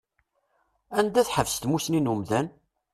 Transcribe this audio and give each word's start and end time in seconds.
Anda 0.99 1.21
tḥebbes 1.27 1.55
tmusni 1.57 1.99
n 2.01 2.11
umdan? 2.13 2.47